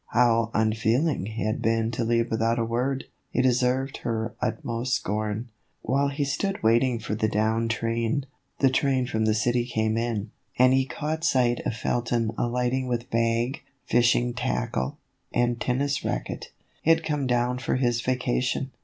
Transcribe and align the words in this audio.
How 0.13 0.49
unfeeling 0.55 1.27
he 1.27 1.43
had 1.45 1.61
been 1.61 1.91
to 1.91 2.03
leave 2.03 2.31
without 2.31 2.57
a 2.57 2.65
word! 2.65 3.03
He 3.29 3.43
deserved 3.43 3.97
her 3.97 4.33
utmost 4.41 4.95
scorn. 4.95 5.49
While 5.83 6.07
he 6.07 6.23
stood 6.25 6.63
waiting 6.63 6.97
for 6.97 7.13
the 7.13 7.27
down 7.27 7.67
train, 7.67 8.21
the 8.21 8.21
THE 8.21 8.21
EVOLUTION 8.21 8.25
OF 8.25 8.25
A 8.25 8.61
BONNET. 8.61 8.75
train 8.75 9.05
from 9.05 9.25
the 9.25 9.33
city 9.35 9.65
came 9.67 9.97
in, 9.97 10.31
and 10.57 10.73
he 10.73 10.85
caught 10.87 11.23
sight 11.23 11.59
of 11.67 11.75
Felton 11.75 12.31
alighting 12.35 12.87
with 12.87 13.11
bag, 13.11 13.61
fishing 13.85 14.33
tackle, 14.33 14.97
and 15.31 15.61
tennis 15.61 16.03
racquet. 16.03 16.47
He 16.81 16.89
had 16.89 17.03
come 17.03 17.27
down 17.27 17.59
for 17.59 17.75
his 17.75 18.01
vaca 18.01 18.41
tion. 18.41 18.71